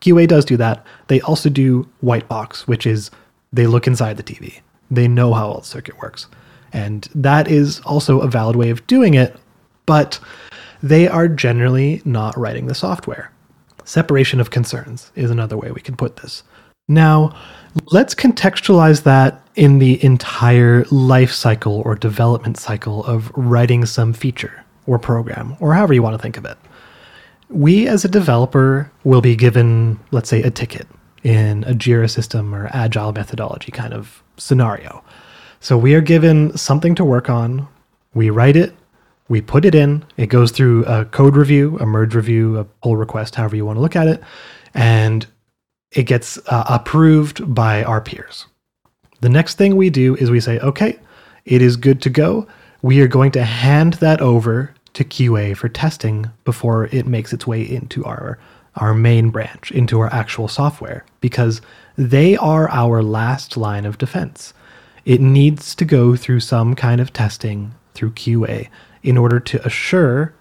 QA 0.01 0.27
does 0.27 0.45
do 0.45 0.57
that. 0.57 0.85
They 1.07 1.21
also 1.21 1.49
do 1.49 1.89
white 2.01 2.29
box, 2.29 2.67
which 2.67 2.87
is 2.87 3.11
they 3.53 3.69
look 3.69 3.87
inside 3.87 4.17
the 4.17 4.23
TV. 4.23 4.61
They 4.91 5.07
know 5.07 5.33
how 5.33 5.49
all 5.49 5.61
the 5.61 5.67
circuit 5.67 5.99
works. 6.01 6.27
And 6.73 7.09
that 7.15 7.49
is 7.49 7.81
also 7.81 8.21
a 8.21 8.29
valid 8.29 8.57
way 8.57 8.71
of 8.71 8.87
doing 8.87 9.15
it, 9.15 9.37
but 9.87 10.19
they 10.83 11.07
are 11.07 11.29
generally 11.29 12.03
not 12.05 12.37
writing 12.37 12.67
the 12.67 12.75
software. 12.75 13.31
Separation 13.85 14.41
of 14.41 14.51
concerns 14.51 15.13
is 15.15 15.31
another 15.31 15.57
way 15.57 15.71
we 15.71 15.81
can 15.81 15.97
put 15.97 16.17
this. 16.17 16.43
Now, 16.89 17.35
let's 17.93 18.15
contextualize 18.15 19.03
that 19.05 19.47
in 19.55 19.79
the 19.79 20.03
entire 20.05 20.85
life 20.91 21.33
cycle 21.33 21.83
or 21.85 21.95
development 21.95 22.57
cycle 22.57 23.05
of 23.05 23.31
writing 23.37 23.87
some 23.87 24.13
feature 24.13 24.65
or 24.87 24.99
program, 24.99 25.57
or 25.61 25.75
however 25.75 25.95
you 25.95 26.03
want 26.03 26.15
to 26.15 26.23
think 26.23 26.37
of 26.37 26.45
it. 26.45 26.59
We, 27.49 27.87
as 27.87 28.05
a 28.05 28.09
developer, 28.09 28.91
will 29.05 29.21
be 29.21 29.37
given, 29.37 30.01
let's 30.11 30.29
say, 30.29 30.43
a 30.43 30.51
ticket 30.51 30.89
in 31.23 31.65
a 31.65 31.73
JIRA 31.73 32.11
system 32.11 32.55
or 32.55 32.69
agile 32.73 33.13
methodology 33.13 33.71
kind 33.71 33.95
of 33.95 34.23
scenario. 34.39 35.05
So 35.61 35.79
we 35.79 35.95
are 35.95 36.01
given 36.01 36.57
something 36.57 36.95
to 36.97 37.05
work 37.05 37.31
on, 37.31 37.69
we 38.15 38.31
write 38.31 38.57
it, 38.57 38.75
we 39.29 39.41
put 39.41 39.65
it 39.65 39.75
in, 39.75 40.05
it 40.17 40.27
goes 40.27 40.51
through 40.51 40.85
a 40.85 41.05
code 41.07 41.37
review, 41.37 41.79
a 41.79 41.87
merge 41.87 42.15
review, 42.15 42.59
a 42.59 42.65
pull 42.65 42.97
request, 42.97 43.35
however 43.35 43.57
you 43.57 43.65
want 43.65 43.77
to 43.77 43.81
look 43.81 43.97
at 43.97 44.09
it, 44.09 44.23
and 44.75 45.27
it 45.93 46.05
gets 46.05 46.39
uh, 46.47 46.65
approved 46.69 47.55
by 47.55 47.85
our 47.85 48.01
peers. 48.01 48.47
The 49.21 49.29
next 49.29 49.57
thing 49.57 49.77
we 49.77 49.91
do 49.91 50.17
is 50.17 50.31
we 50.31 50.41
say, 50.41 50.59
okay, 50.61 50.99
it 51.45 51.63
is 51.63 51.77
good 51.77 52.03
to 52.03 52.11
go. 52.11 52.47
We 52.83 53.01
are 53.01 53.09
going 53.09 53.31
to 53.33 53.45
hand 53.45 53.95
that 53.95 54.21
over 54.21 54.75
to 54.95 55.05
QA 55.05 55.57
for 55.57 55.69
testing 55.69 56.31
before 56.45 56.87
it 56.87 57.07
makes 57.07 57.33
its 57.33 57.47
way 57.47 57.63
into 57.63 58.05
our 58.05 58.39
our 58.77 58.95
main 58.95 59.29
branch, 59.29 59.71
into 59.71 60.01
our 60.01 60.11
actual 60.15 60.49
software, 60.49 61.05
because 61.21 61.61
they 61.99 62.39
are 62.39 62.71
our 62.71 63.03
last 63.03 63.55
line 63.59 63.85
of 63.85 63.99
defense. 63.99 64.55
It 65.05 65.21
needs 65.21 65.75
to 65.75 65.85
go 65.85 66.17
through 66.17 66.41
some 66.41 66.75
kind 66.75 66.99
of 66.99 67.13
testing 67.13 67.75
through 67.93 68.13
QA 68.13 68.69
in 69.03 69.19
order 69.19 69.41
to 69.41 69.65
assure, 69.67 70.35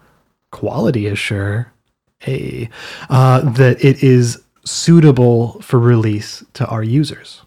quality 0.50 1.06
assure, 1.06 1.72
a 2.26 2.68
uh, 3.10 3.40
that 3.40 3.84
it 3.84 4.02
is 4.02 4.42
suitable 4.64 5.60
for 5.60 5.78
release 5.78 6.44
to 6.54 6.66
our 6.66 6.82
users. 6.82 7.42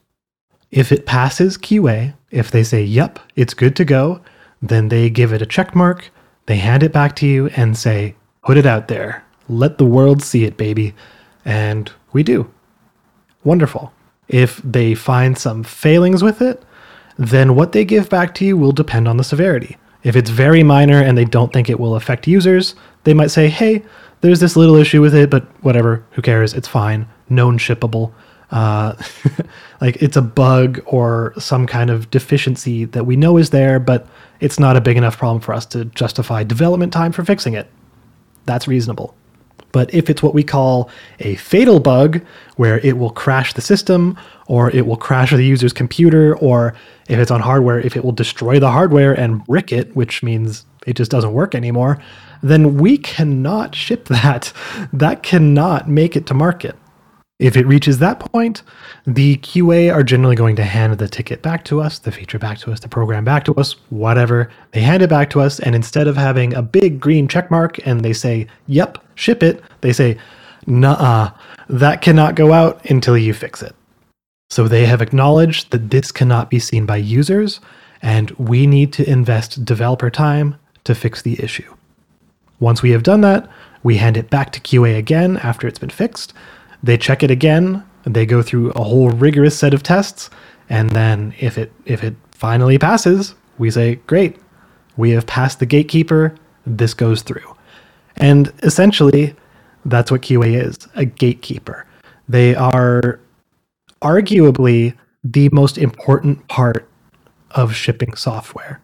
If 0.72 0.92
it 0.92 1.06
passes 1.06 1.58
QA, 1.58 2.14
if 2.32 2.52
they 2.52 2.64
say, 2.64 2.84
yep, 2.84 3.20
it's 3.36 3.54
good 3.54 3.76
to 3.78 3.86
go, 3.86 4.22
then 4.62 4.90
they 4.90 5.10
give 5.10 5.32
it 5.32 5.42
a 5.42 5.46
check 5.46 5.76
mark, 5.76 6.12
they 6.48 6.58
hand 6.58 6.84
it 6.84 6.92
back 6.92 7.16
to 7.18 7.28
you 7.28 7.48
and 7.56 7.78
say, 7.78 8.16
put 8.44 8.58
it 8.58 8.66
out 8.66 8.88
there. 8.88 9.24
Let 9.48 9.78
the 9.78 9.86
world 9.86 10.22
see 10.22 10.44
it, 10.44 10.58
baby. 10.58 10.94
And 11.46 11.92
we 12.12 12.24
do. 12.24 12.52
Wonderful. 13.44 13.94
If 14.28 14.58
they 14.64 14.96
find 14.96 15.38
some 15.38 15.64
failings 15.64 16.24
with 16.24 16.42
it, 16.42 16.64
then 17.18 17.56
what 17.56 17.72
they 17.72 17.86
give 17.86 18.10
back 18.10 18.34
to 18.36 18.46
you 18.46 18.58
will 18.58 18.72
depend 18.72 19.08
on 19.08 19.18
the 19.18 19.24
severity. 19.24 19.78
If 20.06 20.16
it's 20.16 20.30
very 20.30 20.62
minor 20.62 21.02
and 21.02 21.18
they 21.18 21.26
don't 21.26 21.52
think 21.52 21.68
it 21.68 21.80
will 21.80 21.96
affect 21.96 22.28
users, 22.28 22.76
they 23.06 23.16
might 23.16 23.32
say, 23.32 23.50
hey, 23.50 23.84
there's 24.22 24.40
this 24.40 24.56
little 24.56 24.76
issue 24.76 25.02
with 25.02 25.16
it, 25.16 25.32
but 25.32 25.44
whatever, 25.64 26.06
who 26.12 26.22
cares? 26.22 26.54
It's 26.54 26.68
fine. 26.68 27.08
Known 27.28 27.58
shippable. 27.58 28.14
Uh, 28.52 28.94
like 29.82 29.96
it's 30.04 30.16
a 30.16 30.22
bug 30.22 30.80
or 30.86 31.34
some 31.40 31.66
kind 31.66 31.90
of 31.90 32.12
deficiency 32.12 32.86
that 32.86 33.08
we 33.08 33.16
know 33.16 33.38
is 33.38 33.50
there, 33.50 33.80
but 33.80 34.08
it's 34.42 34.60
not 34.60 34.78
a 34.78 34.82
big 34.82 34.96
enough 34.96 35.18
problem 35.18 35.42
for 35.42 35.56
us 35.56 35.66
to 35.66 35.86
justify 35.86 36.44
development 36.44 36.94
time 36.94 37.12
for 37.12 37.26
fixing 37.26 37.56
it. 37.56 37.68
That's 38.46 38.68
reasonable. 38.68 39.16
But 39.76 39.94
if 39.94 40.10
it's 40.10 40.24
what 40.24 40.34
we 40.34 40.42
call 40.42 40.90
a 41.20 41.36
fatal 41.36 41.82
bug, 41.82 42.22
where 42.56 42.80
it 42.80 42.98
will 42.98 43.10
crash 43.10 43.52
the 43.52 43.60
system, 43.60 44.18
or 44.48 44.72
it 44.72 44.88
will 44.88 44.96
crash 44.96 45.32
the 45.32 45.44
user's 45.44 45.74
computer, 45.74 46.34
or 46.38 46.74
if 47.10 47.20
it's 47.20 47.30
on 47.30 47.42
hardware, 47.42 47.82
if 47.82 47.98
it 47.98 48.06
will 48.06 48.14
destroy 48.14 48.58
the 48.58 48.72
hardware 48.72 49.12
and 49.12 49.44
brick 49.44 49.74
it, 49.74 49.94
which 49.94 50.24
means 50.24 50.66
it 50.88 50.96
just 50.96 51.12
doesn't 51.12 51.34
work 51.34 51.54
anymore, 51.54 52.02
then 52.42 52.78
we 52.78 52.98
cannot 52.98 53.76
ship 53.76 54.06
that. 54.08 54.54
That 54.94 55.24
cannot 55.24 55.90
make 55.90 56.16
it 56.16 56.26
to 56.28 56.34
market. 56.34 56.78
If 57.38 57.58
it 57.58 57.68
reaches 57.68 58.00
that 58.00 58.22
point, 58.22 58.64
the 59.06 59.36
QA 59.38 59.94
are 59.94 60.04
generally 60.04 60.38
going 60.38 60.56
to 60.56 60.64
hand 60.64 60.98
the 60.98 61.10
ticket 61.10 61.42
back 61.42 61.66
to 61.66 61.82
us, 61.82 62.00
the 62.00 62.12
feature 62.12 62.40
back 62.40 62.60
to 62.60 62.72
us, 62.72 62.80
the 62.80 62.88
program 62.88 63.26
back 63.26 63.44
to 63.46 63.56
us, 63.56 63.74
whatever. 63.90 64.50
They 64.72 64.80
hand 64.80 65.04
it 65.04 65.10
back 65.10 65.30
to 65.32 65.42
us, 65.42 65.60
and 65.60 65.76
instead 65.76 66.08
of 66.08 66.16
having 66.16 66.54
a 66.54 66.62
big 66.62 67.02
green 67.02 67.28
check 67.28 67.52
mark 67.52 67.86
and 67.86 68.06
they 68.06 68.14
say, 68.14 68.48
yep, 68.68 69.00
ship 69.16 69.44
it, 69.44 69.62
they 69.82 69.92
say, 69.92 70.18
nah, 70.66 71.32
that 71.68 72.02
cannot 72.02 72.36
go 72.36 72.54
out 72.54 72.90
until 72.90 73.18
you 73.18 73.34
fix 73.34 73.62
it. 73.62 73.76
So 74.50 74.70
they 74.70 74.86
have 74.86 75.02
acknowledged 75.02 75.72
that 75.72 75.90
this 75.92 76.14
cannot 76.14 76.50
be 76.50 76.60
seen 76.60 76.86
by 76.86 76.98
users, 76.98 77.60
and 78.02 78.32
we 78.32 78.66
need 78.66 78.94
to 78.94 79.10
invest 79.10 79.66
developer 79.66 80.10
time 80.10 80.56
to 80.86 80.96
fix 80.96 81.22
the 81.22 81.44
issue. 81.44 81.76
Once 82.62 82.82
we 82.82 82.92
have 82.92 83.04
done 83.04 83.20
that, 83.22 83.50
we 83.84 83.98
hand 83.98 84.16
it 84.16 84.30
back 84.30 84.54
to 84.54 84.62
QA 84.62 84.98
again 84.98 85.36
after 85.38 85.68
it's 85.68 85.80
been 85.80 85.90
fixed 85.90 86.34
they 86.84 86.98
check 86.98 87.24
it 87.24 87.32
again. 87.32 87.84
They 88.04 88.26
go 88.26 88.42
through 88.42 88.72
a 88.72 88.84
whole 88.84 89.10
rigorous 89.10 89.58
set 89.58 89.74
of 89.74 89.84
tests, 89.84 90.30
and 90.70 90.92
then 90.92 91.34
if 91.40 91.58
it 91.58 91.72
if 91.86 92.04
it 92.04 92.16
finally 92.32 92.78
passes, 92.78 93.36
we 93.58 93.72
say, 93.72 93.96
"Great, 94.08 94.38
we 94.98 95.12
have 95.12 95.26
passed 95.26 95.60
the 95.60 95.66
gatekeeper. 95.66 96.36
This 96.66 96.94
goes 96.94 97.22
through." 97.24 97.56
And 98.18 98.54
essentially, 98.64 99.36
that's 99.86 100.12
what 100.12 100.22
QA 100.22 100.56
is 100.56 100.78
a 100.96 101.06
gatekeeper. 101.06 101.86
They 102.30 102.56
are 102.56 103.20
arguably 104.02 104.94
the 105.24 105.50
most 105.52 105.78
important 105.78 106.48
part 106.48 106.88
of 107.52 107.74
shipping 107.74 108.16
software. 108.16 108.80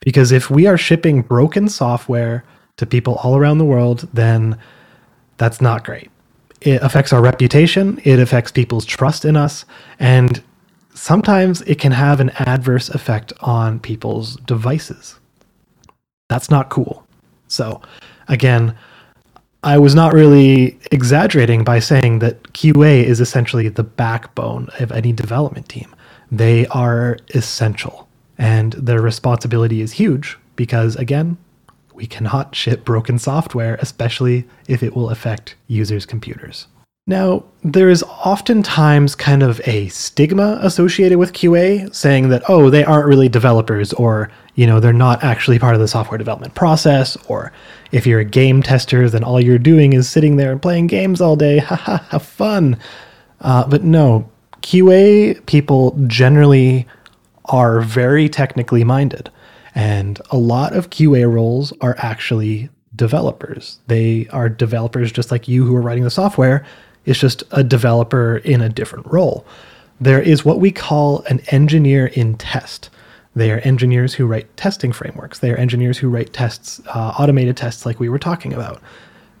Because 0.00 0.32
if 0.32 0.50
we 0.50 0.66
are 0.66 0.76
shipping 0.76 1.22
broken 1.22 1.68
software 1.68 2.44
to 2.76 2.86
people 2.86 3.14
all 3.22 3.36
around 3.36 3.58
the 3.58 3.64
world, 3.64 4.08
then 4.12 4.56
that's 5.36 5.60
not 5.60 5.84
great 5.84 6.10
it 6.60 6.82
affects 6.82 7.12
our 7.12 7.22
reputation, 7.22 8.00
it 8.04 8.18
affects 8.18 8.50
people's 8.52 8.84
trust 8.84 9.24
in 9.24 9.36
us, 9.36 9.64
and 9.98 10.42
sometimes 10.94 11.62
it 11.62 11.78
can 11.78 11.92
have 11.92 12.20
an 12.20 12.30
adverse 12.30 12.88
effect 12.88 13.32
on 13.40 13.78
people's 13.78 14.36
devices. 14.36 15.18
That's 16.28 16.50
not 16.50 16.68
cool. 16.68 17.06
So, 17.46 17.80
again, 18.26 18.76
I 19.62 19.78
was 19.78 19.94
not 19.94 20.12
really 20.12 20.78
exaggerating 20.92 21.64
by 21.64 21.78
saying 21.80 22.20
that 22.20 22.42
QA 22.52 23.02
is 23.02 23.20
essentially 23.20 23.68
the 23.68 23.82
backbone 23.82 24.68
of 24.78 24.92
any 24.92 25.12
development 25.12 25.68
team. 25.68 25.94
They 26.30 26.66
are 26.66 27.16
essential, 27.34 28.08
and 28.36 28.72
their 28.74 29.00
responsibility 29.00 29.80
is 29.80 29.92
huge 29.92 30.38
because, 30.56 30.96
again, 30.96 31.38
we 31.98 32.06
cannot 32.06 32.54
ship 32.54 32.84
broken 32.84 33.18
software, 33.18 33.74
especially 33.80 34.46
if 34.68 34.84
it 34.84 34.94
will 34.94 35.10
affect 35.10 35.56
users' 35.66 36.06
computers. 36.06 36.68
Now, 37.08 37.44
there 37.64 37.90
is 37.90 38.04
oftentimes 38.04 39.16
kind 39.16 39.42
of 39.42 39.60
a 39.66 39.88
stigma 39.88 40.60
associated 40.62 41.18
with 41.18 41.32
QA 41.32 41.92
saying 41.92 42.28
that, 42.28 42.42
oh, 42.48 42.70
they 42.70 42.84
aren't 42.84 43.08
really 43.08 43.28
developers, 43.28 43.92
or, 43.94 44.30
you 44.54 44.64
know, 44.64 44.78
they're 44.78 44.92
not 44.92 45.24
actually 45.24 45.58
part 45.58 45.74
of 45.74 45.80
the 45.80 45.88
software 45.88 46.18
development 46.18 46.54
process, 46.54 47.16
or 47.26 47.50
if 47.90 48.06
you're 48.06 48.20
a 48.20 48.24
game 48.24 48.62
tester, 48.62 49.10
then 49.10 49.24
all 49.24 49.40
you're 49.40 49.58
doing 49.58 49.92
is 49.92 50.08
sitting 50.08 50.36
there 50.36 50.52
and 50.52 50.62
playing 50.62 50.86
games 50.86 51.20
all 51.20 51.34
day. 51.34 51.58
Haha, 51.68 51.96
have 52.10 52.22
fun. 52.22 52.76
Uh, 53.40 53.66
but 53.66 53.82
no, 53.82 54.30
QA 54.62 55.44
people 55.46 55.98
generally 56.06 56.86
are 57.46 57.80
very 57.80 58.28
technically 58.28 58.84
minded. 58.84 59.30
And 59.74 60.20
a 60.30 60.36
lot 60.36 60.74
of 60.74 60.90
QA 60.90 61.30
roles 61.32 61.72
are 61.80 61.96
actually 61.98 62.70
developers. 62.96 63.78
They 63.86 64.26
are 64.28 64.48
developers 64.48 65.12
just 65.12 65.30
like 65.30 65.48
you 65.48 65.64
who 65.64 65.76
are 65.76 65.82
writing 65.82 66.04
the 66.04 66.10
software. 66.10 66.64
It's 67.04 67.18
just 67.20 67.42
a 67.52 67.62
developer 67.62 68.38
in 68.38 68.60
a 68.60 68.68
different 68.68 69.06
role. 69.06 69.46
There 70.00 70.20
is 70.20 70.44
what 70.44 70.60
we 70.60 70.70
call 70.70 71.22
an 71.22 71.40
engineer 71.48 72.06
in 72.06 72.36
test. 72.36 72.90
They 73.34 73.50
are 73.50 73.58
engineers 73.58 74.14
who 74.14 74.26
write 74.26 74.54
testing 74.56 74.92
frameworks. 74.92 75.38
They 75.38 75.50
are 75.50 75.56
engineers 75.56 75.98
who 75.98 76.08
write 76.08 76.32
tests, 76.32 76.80
uh, 76.86 77.14
automated 77.18 77.56
tests 77.56 77.86
like 77.86 78.00
we 78.00 78.08
were 78.08 78.18
talking 78.18 78.52
about. 78.52 78.80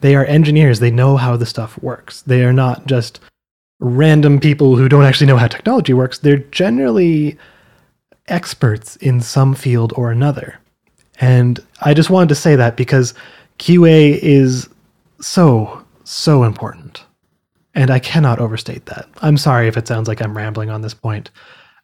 They 0.00 0.14
are 0.14 0.24
engineers. 0.24 0.78
They 0.78 0.90
know 0.90 1.16
how 1.16 1.36
the 1.36 1.46
stuff 1.46 1.80
works. 1.82 2.22
They 2.22 2.44
are 2.44 2.52
not 2.52 2.86
just 2.86 3.20
random 3.80 4.40
people 4.40 4.76
who 4.76 4.88
don't 4.88 5.04
actually 5.04 5.26
know 5.26 5.36
how 5.36 5.48
technology 5.48 5.92
works. 5.92 6.18
They're 6.18 6.38
generally 6.38 7.38
experts 8.28 8.96
in 8.96 9.20
some 9.20 9.54
field 9.54 9.92
or 9.96 10.10
another. 10.10 10.58
And 11.20 11.60
I 11.80 11.94
just 11.94 12.10
wanted 12.10 12.28
to 12.30 12.34
say 12.34 12.56
that 12.56 12.76
because 12.76 13.14
QA 13.58 14.18
is 14.22 14.68
so, 15.20 15.84
so 16.04 16.44
important. 16.44 17.04
And 17.74 17.90
I 17.90 17.98
cannot 17.98 18.38
overstate 18.38 18.86
that. 18.86 19.08
I'm 19.20 19.36
sorry 19.36 19.68
if 19.68 19.76
it 19.76 19.86
sounds 19.86 20.08
like 20.08 20.20
I'm 20.20 20.36
rambling 20.36 20.70
on 20.70 20.82
this 20.82 20.94
point, 20.94 21.30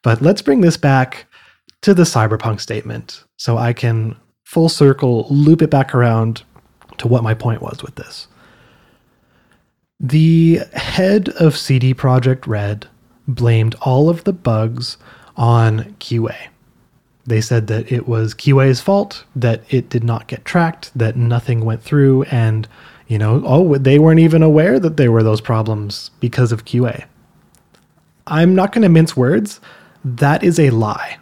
but 0.03 0.21
let's 0.21 0.43
bring 0.43 0.61
this 0.61 0.77
back 0.77 1.27
to 1.83 1.95
the 1.95 2.03
cyberpunk 2.05 2.61
statement 2.61 3.25
so 3.37 3.59
I 3.59 3.73
can 3.73 4.17
full 4.45 4.69
circle 4.69 5.27
loop 5.31 5.63
it 5.63 5.71
back 5.71 5.95
around 5.95 6.43
to 6.99 7.09
what 7.09 7.23
my 7.23 7.35
point 7.35 7.61
was 7.61 7.83
with 7.83 7.95
this. 7.97 8.29
The 10.01 10.61
head 10.73 11.29
of 11.41 11.57
CD 11.57 11.95
Projekt 11.95 12.47
Red 12.47 12.87
blamed 13.27 13.75
all 13.81 14.09
of 14.09 14.25
the 14.25 14.33
bugs 14.33 14.97
on 15.37 15.95
QA. 16.01 16.35
They 17.27 17.41
said 17.41 17.67
that 17.69 17.91
it 17.91 18.07
was 18.07 18.35
QA's 18.35 18.81
fault, 18.81 19.25
that 19.35 19.63
it 19.71 19.89
did 19.89 20.05
not 20.05 20.27
get 20.27 20.45
tracked, 20.45 20.97
that 20.97 21.17
nothing 21.17 21.65
went 21.65 21.83
through, 21.83 22.25
and, 22.25 22.69
you 23.09 23.19
know, 23.19 23.43
oh, 23.47 23.79
they 23.79 23.99
weren't 23.99 24.21
even 24.21 24.43
aware 24.43 24.79
that 24.79 24.97
there 24.97 25.11
were 25.11 25.23
those 25.23 25.41
problems 25.41 26.11
because 26.21 26.53
of 26.53 26.65
QA. 26.65 27.05
I'm 28.27 28.55
not 28.55 28.73
going 28.73 28.83
to 28.83 28.89
mince 28.89 29.17
words. 29.17 29.61
That 30.05 30.45
is 30.45 30.59
a 30.59 30.71
lie. 30.71 31.19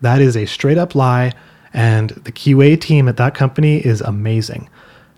That 0.00 0.20
is 0.20 0.36
a 0.36 0.46
straight 0.46 0.78
up 0.78 0.94
lie, 0.94 1.32
and 1.72 2.10
the 2.10 2.32
QA 2.32 2.80
team 2.80 3.08
at 3.08 3.18
that 3.18 3.34
company 3.34 3.78
is 3.78 4.00
amazing. 4.00 4.68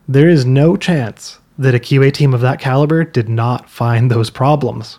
There 0.08 0.28
is 0.28 0.44
no 0.44 0.76
chance 0.76 1.38
that 1.58 1.74
a 1.74 1.78
QA 1.78 2.12
team 2.12 2.34
of 2.34 2.40
that 2.40 2.60
caliber 2.60 3.04
did 3.04 3.28
not 3.28 3.70
find 3.70 4.10
those 4.10 4.30
problems 4.30 4.98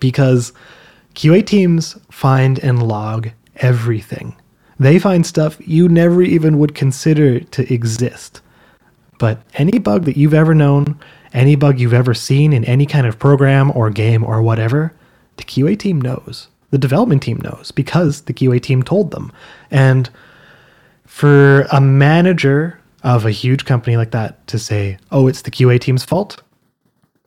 because 0.00 0.52
QA 1.14 1.44
teams 1.44 1.96
find 2.10 2.58
and 2.58 2.82
log 2.82 3.30
everything. 3.56 4.34
They 4.78 4.98
find 4.98 5.24
stuff 5.24 5.56
you 5.60 5.88
never 5.88 6.22
even 6.22 6.58
would 6.58 6.74
consider 6.74 7.40
to 7.40 7.72
exist. 7.72 8.40
But 9.18 9.40
any 9.54 9.78
bug 9.78 10.04
that 10.06 10.16
you've 10.16 10.34
ever 10.34 10.54
known, 10.54 10.98
any 11.32 11.54
bug 11.54 11.78
you've 11.78 11.94
ever 11.94 12.14
seen 12.14 12.52
in 12.52 12.64
any 12.64 12.86
kind 12.86 13.06
of 13.06 13.18
program 13.18 13.70
or 13.74 13.90
game 13.90 14.24
or 14.24 14.42
whatever, 14.42 14.92
the 15.36 15.44
QA 15.44 15.78
team 15.78 16.00
knows. 16.00 16.48
The 16.70 16.78
development 16.78 17.22
team 17.22 17.38
knows 17.42 17.70
because 17.70 18.22
the 18.22 18.34
QA 18.34 18.60
team 18.60 18.82
told 18.82 19.10
them. 19.10 19.30
And 19.70 20.10
for 21.06 21.62
a 21.70 21.80
manager 21.80 22.80
of 23.04 23.26
a 23.26 23.30
huge 23.30 23.64
company 23.64 23.96
like 23.96 24.10
that 24.12 24.46
to 24.48 24.58
say, 24.58 24.98
oh, 25.10 25.28
it's 25.28 25.42
the 25.42 25.50
QA 25.50 25.78
team's 25.80 26.04
fault, 26.04 26.42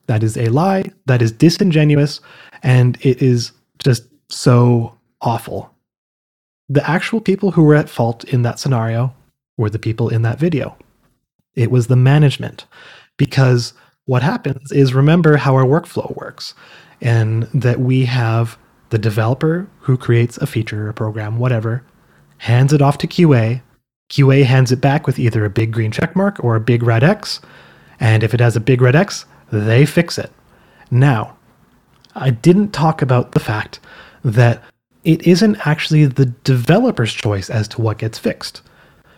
that 0.08 0.24
is 0.24 0.38
a 0.38 0.50
lie, 0.50 0.92
that 1.06 1.22
is 1.22 1.32
disingenuous, 1.32 2.22
and 2.64 2.98
it 3.02 3.22
is 3.22 3.52
just 3.80 4.04
so 4.30 4.98
awful. 5.22 5.72
The 6.70 6.88
actual 6.90 7.22
people 7.22 7.52
who 7.52 7.64
were 7.64 7.76
at 7.76 7.90
fault 7.90 8.24
in 8.26 8.42
that 8.42 8.60
scenario 8.60 9.14
were 9.58 9.70
the 9.70 9.80
people 9.80 10.10
in 10.10 10.24
that 10.24 10.40
video. 10.40 10.78
It 11.56 11.72
was 11.72 11.88
the 11.88 11.96
management. 11.96 12.66
Because 13.18 13.74
what 14.06 14.24
happens 14.24 14.72
is 14.72 14.94
remember 14.94 15.38
how 15.38 15.56
our 15.56 15.64
workflow 15.64 16.16
works, 16.16 16.54
and 17.02 17.44
that 17.54 17.80
we 17.80 18.06
have 18.06 18.58
the 18.90 18.98
developer 18.98 19.68
who 19.80 19.98
creates 19.98 20.38
a 20.38 20.48
feature, 20.48 20.90
a 20.90 20.94
program, 20.94 21.40
whatever, 21.40 21.84
hands 22.38 22.74
it 22.74 22.82
off 22.82 22.98
to 23.00 23.08
QA. 23.08 23.62
QA 24.12 24.44
hands 24.44 24.72
it 24.72 24.82
back 24.82 25.08
with 25.08 25.18
either 25.18 25.46
a 25.46 25.50
big 25.50 25.72
green 25.72 25.92
check 25.92 26.16
mark 26.16 26.44
or 26.44 26.56
a 26.56 26.62
big 26.62 26.84
red 26.84 27.04
X. 27.04 27.42
And 28.00 28.24
if 28.24 28.34
it 28.34 28.40
has 28.40 28.56
a 28.56 28.60
big 28.60 28.82
red 28.82 28.96
X, 28.96 29.26
they 29.52 29.86
fix 29.86 30.18
it. 30.18 30.32
Now, 30.92 31.35
I 32.16 32.30
didn't 32.30 32.72
talk 32.72 33.02
about 33.02 33.34
the 33.34 33.40
fact 33.40 33.80
that 34.24 34.64
it 35.04 35.28
isn't 35.28 35.68
actually 35.68 36.06
the 36.06 36.26
developer's 36.26 37.14
choice 37.14 37.50
as 37.50 37.68
to 37.70 37.82
what 37.82 38.00
gets 38.00 38.18
fixed. 38.18 38.62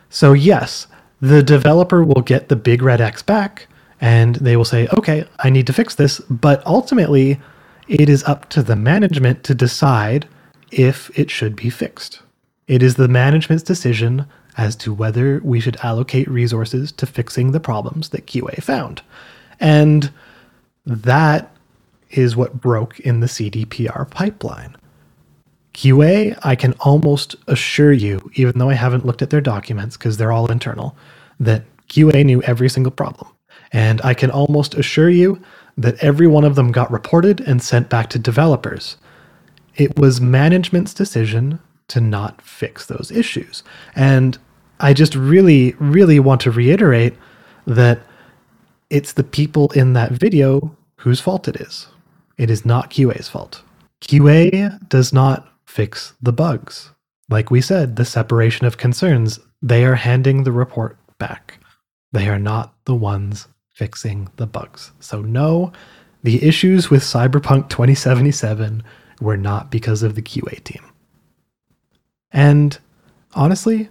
So, 0.10 0.34
yes, 0.34 0.88
the 1.22 1.42
developer 1.42 2.04
will 2.04 2.22
get 2.22 2.50
the 2.50 2.56
big 2.56 2.82
red 2.82 3.02
X 3.02 3.22
back 3.22 3.68
and 4.02 4.36
they 4.36 4.56
will 4.58 4.66
say, 4.66 4.88
okay, 4.98 5.26
I 5.40 5.50
need 5.50 5.68
to 5.68 5.74
fix 5.74 5.96
this. 5.96 6.20
But 6.30 6.66
ultimately, 6.66 7.40
it 7.88 8.10
is 8.10 8.24
up 8.26 8.50
to 8.50 8.62
the 8.62 8.76
management 8.76 9.44
to 9.46 9.56
decide 9.56 10.28
if 10.72 11.18
it 11.18 11.32
should 11.32 11.56
be 11.56 11.70
fixed. 11.70 12.22
It 12.68 12.84
is 12.84 12.96
the 12.96 13.08
management's 13.08 13.64
decision 13.64 14.26
as 14.58 14.76
to 14.76 14.94
whether 14.94 15.40
we 15.44 15.60
should 15.60 15.78
allocate 15.78 16.28
resources 16.28 16.92
to 16.92 17.06
fixing 17.06 17.52
the 17.52 17.60
problems 17.60 18.10
that 18.10 18.26
QA 18.26 18.62
found. 18.62 19.02
And 19.60 20.12
that 20.86 21.52
is 22.12 22.36
what 22.36 22.60
broke 22.62 23.00
in 23.02 23.20
the 23.20 23.28
CDPR 23.28 24.10
pipeline. 24.10 24.76
QA, 25.74 26.38
I 26.44 26.56
can 26.56 26.74
almost 26.80 27.36
assure 27.48 27.94
you, 27.94 28.32
even 28.34 28.58
though 28.58 28.70
I 28.70 28.74
haven't 28.74 29.06
looked 29.06 29.22
at 29.22 29.30
their 29.30 29.42
documents 29.42 29.96
because 29.96 30.18
they're 30.18 30.32
all 30.32 30.52
internal, 30.52 30.98
that 31.40 31.64
QA 31.88 32.26
knew 32.26 32.42
every 32.44 32.70
single 32.70 32.92
problem. 32.92 33.30
And 33.72 34.02
I 34.02 34.14
can 34.14 34.32
almost 34.32 34.74
assure 34.74 35.10
you 35.10 35.42
that 35.78 36.02
every 36.04 36.28
one 36.28 36.44
of 36.44 36.56
them 36.56 36.72
got 36.72 36.92
reported 36.92 37.42
and 37.42 37.62
sent 37.62 37.90
back 37.90 38.10
to 38.10 38.20
developers. 38.20 38.98
It 39.76 40.00
was 40.00 40.20
management's 40.20 40.94
decision 40.94 41.60
to 41.90 42.02
not 42.02 42.42
fix 42.42 42.88
those 42.88 43.12
issues. 43.12 43.64
And 43.96 44.38
I 44.80 44.94
just 44.94 45.16
really, 45.16 45.74
really 45.80 46.20
want 46.20 46.42
to 46.42 46.52
reiterate 46.52 47.16
that 47.66 48.00
it's 48.90 49.14
the 49.14 49.24
people 49.24 49.72
in 49.74 49.94
that 49.94 50.12
video 50.12 50.76
whose 50.98 51.20
fault 51.20 51.48
it 51.48 51.58
is. 51.58 51.88
It 52.38 52.50
is 52.50 52.66
not 52.66 52.92
QA's 52.92 53.28
fault. 53.28 53.64
QA 54.02 54.88
does 54.90 55.12
not 55.12 55.48
fix 55.66 56.14
the 56.22 56.34
bugs. 56.34 56.92
Like 57.30 57.52
we 57.52 57.62
said, 57.62 57.96
the 57.96 58.06
separation 58.06 58.66
of 58.66 58.78
concerns, 58.78 59.40
they 59.62 59.84
are 59.86 59.96
handing 59.96 60.44
the 60.44 60.52
report 60.52 60.98
back. 61.18 61.60
They 62.12 62.30
are 62.30 62.40
not 62.40 62.74
the 62.86 62.96
ones 62.96 63.48
fixing 63.74 64.30
the 64.38 64.48
bugs. 64.48 64.92
So, 65.00 65.22
no, 65.22 65.72
the 66.24 66.44
issues 66.44 66.90
with 66.90 67.04
Cyberpunk 67.04 67.70
2077 67.70 68.84
were 69.20 69.38
not 69.38 69.72
because 69.72 70.04
of 70.04 70.16
the 70.16 70.22
QA 70.22 70.64
team. 70.64 70.84
And 72.32 72.78
honestly, 73.34 73.90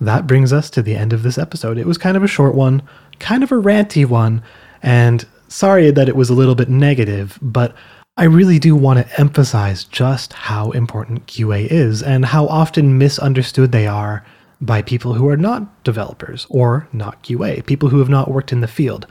that 0.00 0.26
brings 0.26 0.52
us 0.52 0.70
to 0.70 0.82
the 0.82 0.96
end 0.96 1.12
of 1.12 1.22
this 1.22 1.38
episode. 1.38 1.78
It 1.78 1.86
was 1.86 1.98
kind 1.98 2.16
of 2.16 2.22
a 2.22 2.28
short 2.28 2.54
one, 2.54 2.82
kind 3.18 3.42
of 3.42 3.52
a 3.52 3.56
ranty 3.56 4.06
one, 4.06 4.42
and 4.82 5.26
sorry 5.52 5.90
that 5.90 6.08
it 6.08 6.16
was 6.16 6.30
a 6.30 6.34
little 6.34 6.54
bit 6.54 6.68
negative, 6.68 7.38
but 7.42 7.74
I 8.16 8.24
really 8.24 8.58
do 8.58 8.74
want 8.74 8.98
to 8.98 9.20
emphasize 9.20 9.84
just 9.84 10.32
how 10.32 10.70
important 10.72 11.26
QA 11.26 11.66
is 11.70 12.02
and 12.02 12.26
how 12.26 12.46
often 12.46 12.98
misunderstood 12.98 13.72
they 13.72 13.86
are 13.86 14.24
by 14.60 14.82
people 14.82 15.14
who 15.14 15.28
are 15.28 15.36
not 15.36 15.82
developers 15.84 16.46
or 16.50 16.88
not 16.92 17.22
QA, 17.22 17.64
people 17.66 17.88
who 17.88 17.98
have 17.98 18.08
not 18.08 18.30
worked 18.30 18.52
in 18.52 18.60
the 18.60 18.68
field. 18.68 19.06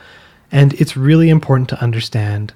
And 0.51 0.73
it's 0.73 0.97
really 0.97 1.29
important 1.29 1.69
to 1.69 1.81
understand 1.81 2.53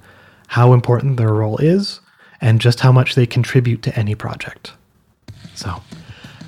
how 0.48 0.74
important 0.74 1.18
their 1.18 1.34
role 1.34 1.58
is 1.58 2.00
and 2.42 2.62
just 2.62 2.82
how 2.82 2.92
much 2.92 3.16
they 3.16 3.26
contribute 3.26 3.82
to 3.84 3.98
any 3.98 4.16
project. 4.16 4.74
So, 5.56 5.82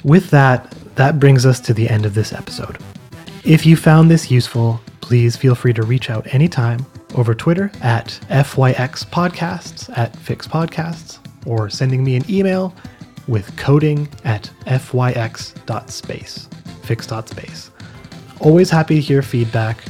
with 0.04 0.30
that, 0.30 0.72
that 0.96 1.20
brings 1.20 1.46
us 1.46 1.60
to 1.62 1.74
the 1.74 1.90
end 1.90 2.06
of 2.06 2.14
this 2.14 2.34
episode. 2.34 2.78
If 3.44 3.66
you 3.66 3.76
found 3.76 4.12
this 4.12 4.30
useful, 4.30 4.82
please 5.02 5.36
feel 5.36 5.56
free 5.56 5.74
to 5.74 5.84
reach 5.84 6.10
out 6.10 6.34
anytime 6.34 6.86
over 7.18 7.34
Twitter 7.34 7.72
at 7.82 8.20
FYX 8.30 9.06
Podcasts 9.06 9.96
at 9.98 10.14
Fyx 10.14 10.48
Podcasts 10.48 11.20
or 11.46 11.70
sending 11.70 12.04
me 12.04 12.16
an 12.16 12.24
email 12.30 12.74
with 13.28 13.56
coding 13.58 14.08
at 14.24 14.50
fyx.space, 14.66 16.48
fix.space. 16.84 17.72
Always 18.40 18.70
happy 18.70 18.96
to 18.96 19.02
hear 19.02 19.22
feedback. 19.22 19.84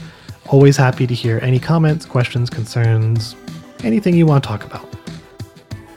Always 0.47 0.77
happy 0.77 1.05
to 1.05 1.13
hear 1.13 1.39
any 1.41 1.59
comments, 1.59 2.05
questions, 2.05 2.49
concerns, 2.49 3.35
anything 3.83 4.15
you 4.15 4.25
want 4.25 4.43
to 4.43 4.47
talk 4.47 4.63
about. 4.63 4.87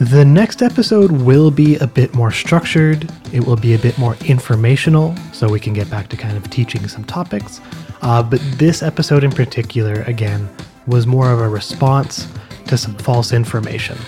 The 0.01 0.25
next 0.25 0.62
episode 0.62 1.12
will 1.12 1.51
be 1.51 1.77
a 1.77 1.87
bit 1.87 2.14
more 2.14 2.31
structured. 2.31 3.11
It 3.33 3.47
will 3.47 3.57
be 3.57 3.75
a 3.75 3.79
bit 3.79 3.99
more 3.99 4.16
informational, 4.25 5.14
so 5.33 5.47
we 5.49 5.61
can 5.61 5.75
get 5.75 5.90
back 5.90 6.09
to 6.09 6.16
kind 6.16 6.37
of 6.37 6.49
teaching 6.49 6.88
some 6.88 7.05
topics. 7.05 7.61
Uh, 8.01 8.23
but 8.23 8.40
this 8.53 8.83
episode 8.83 9.25
in 9.25 9.31
particular, 9.31 10.03
again, 10.05 10.49
was 10.87 11.07
more 11.07 11.31
of 11.31 11.40
a 11.40 11.49
response 11.49 12.29
to 12.66 12.77
some 12.77 12.95
false 12.95 13.33
information. 13.33 13.99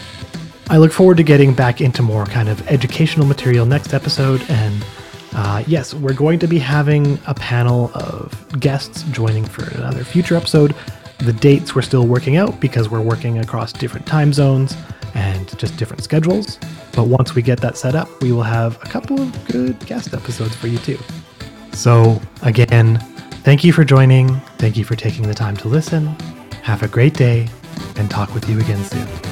I 0.70 0.78
look 0.78 0.92
forward 0.92 1.16
to 1.18 1.22
getting 1.22 1.52
back 1.52 1.80
into 1.80 2.02
more 2.02 2.24
kind 2.26 2.48
of 2.48 2.66
educational 2.68 3.26
material 3.26 3.66
next 3.66 3.92
episode. 3.92 4.42
And 4.48 4.84
uh, 5.34 5.64
yes, 5.66 5.94
we're 5.94 6.14
going 6.14 6.38
to 6.38 6.46
be 6.46 6.58
having 6.58 7.18
a 7.26 7.34
panel 7.34 7.90
of 7.94 8.58
guests 8.60 9.02
joining 9.10 9.44
for 9.44 9.64
another 9.76 10.04
future 10.04 10.36
episode. 10.36 10.74
The 11.18 11.32
dates 11.32 11.74
we're 11.74 11.82
still 11.82 12.06
working 12.06 12.36
out 12.36 12.60
because 12.60 12.88
we're 12.88 13.02
working 13.02 13.38
across 13.38 13.72
different 13.72 14.06
time 14.06 14.32
zones 14.32 14.76
and 15.14 15.56
just 15.58 15.76
different 15.76 16.02
schedules. 16.02 16.58
But 16.94 17.04
once 17.04 17.34
we 17.34 17.42
get 17.42 17.60
that 17.60 17.76
set 17.76 17.94
up, 17.94 18.08
we 18.22 18.32
will 18.32 18.42
have 18.42 18.76
a 18.82 18.86
couple 18.86 19.20
of 19.20 19.44
good 19.46 19.78
guest 19.86 20.14
episodes 20.14 20.54
for 20.54 20.68
you 20.68 20.78
too. 20.78 20.98
So, 21.72 22.20
again, 22.42 22.98
thank 23.44 23.64
you 23.64 23.72
for 23.72 23.84
joining. 23.84 24.36
Thank 24.58 24.76
you 24.76 24.84
for 24.84 24.96
taking 24.96 25.26
the 25.26 25.34
time 25.34 25.56
to 25.58 25.68
listen. 25.68 26.14
Have 26.62 26.84
a 26.84 26.88
great 26.88 27.14
day 27.14 27.48
and 27.96 28.08
talk 28.08 28.32
with 28.34 28.48
you 28.48 28.60
again 28.60 28.84
soon. 28.84 29.31